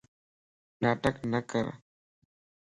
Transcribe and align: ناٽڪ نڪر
ناٽڪ 0.81 1.15
نڪر 1.31 1.65